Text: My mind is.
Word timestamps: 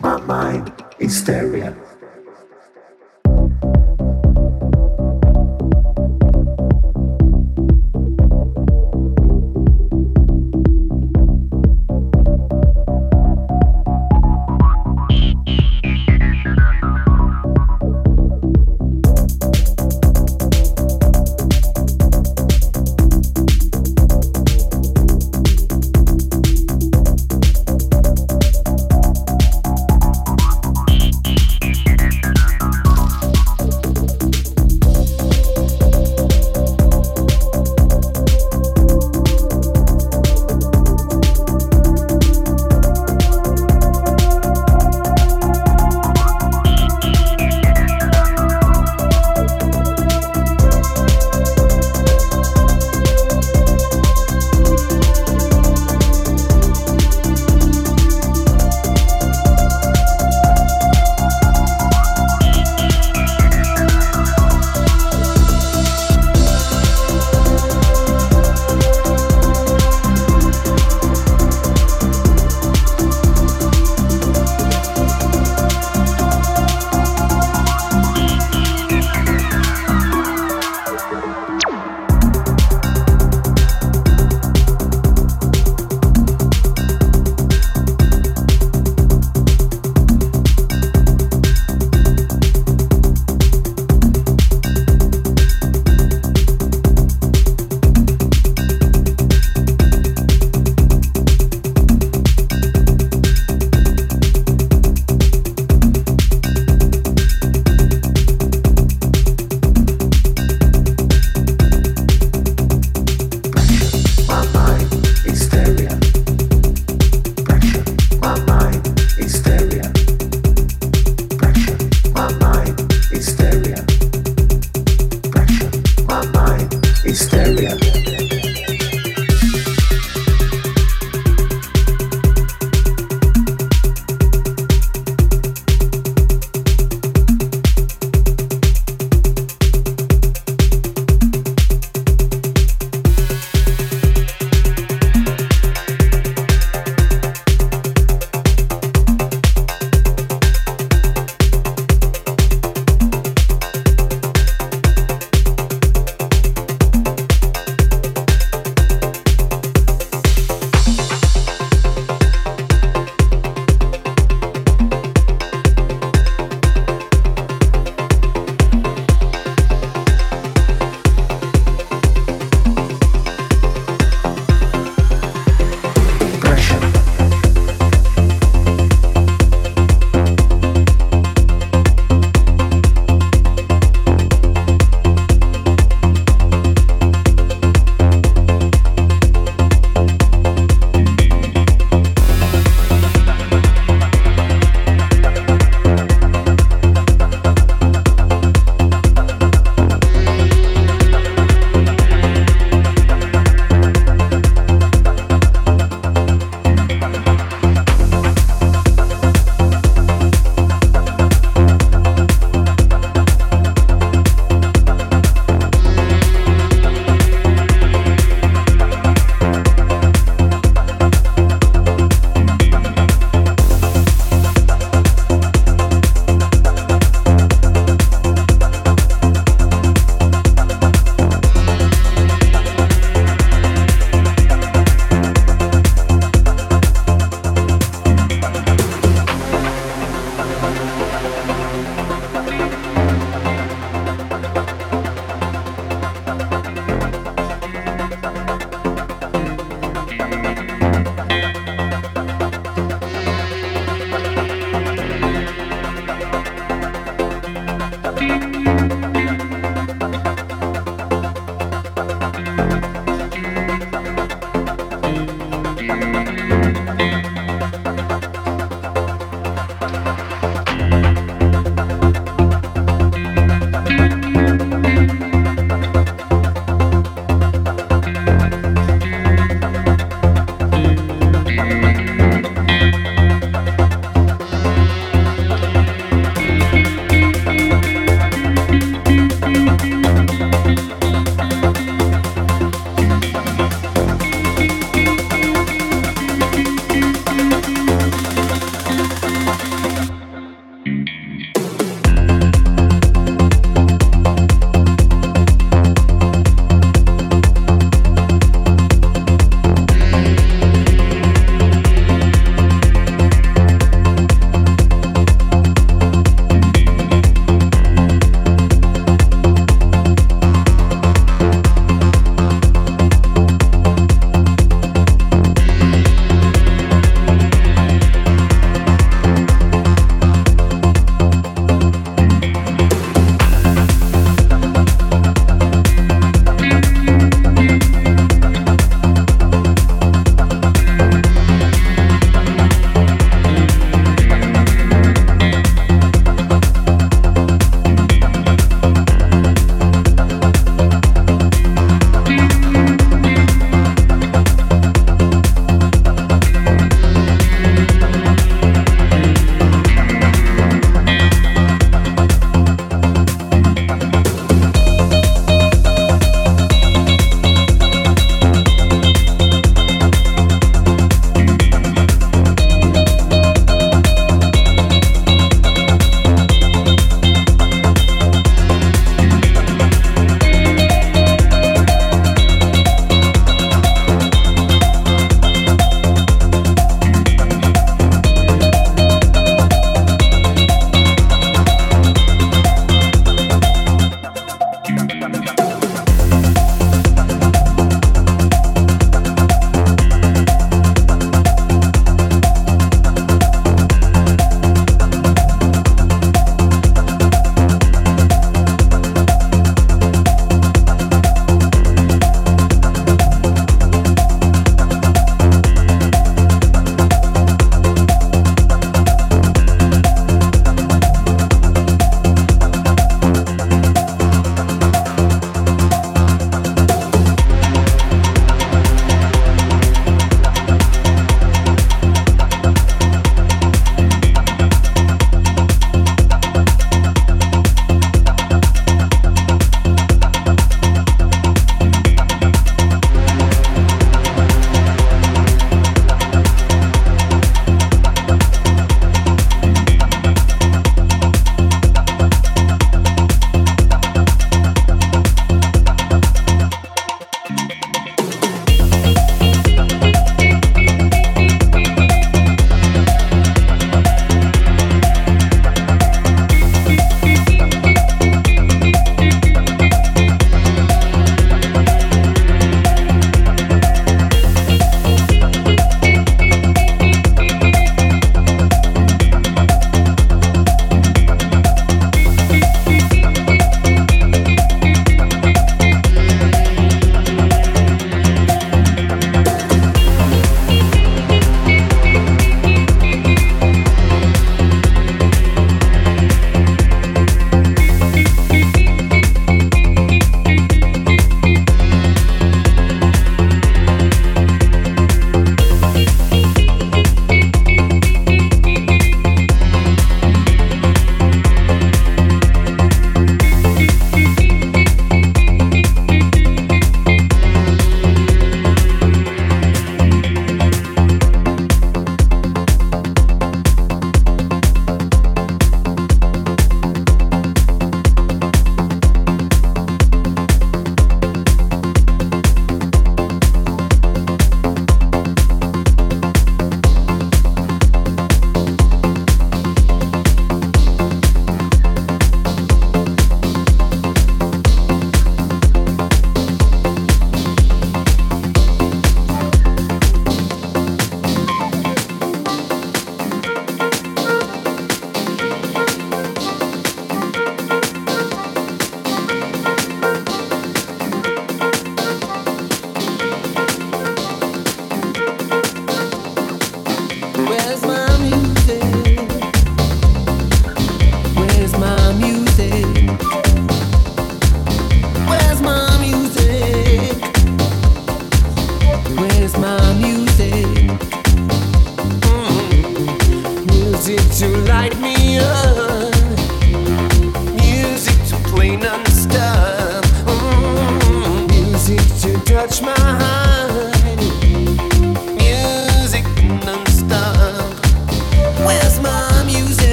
My 0.00 0.18
mind 0.20 0.72
is. 0.98 1.93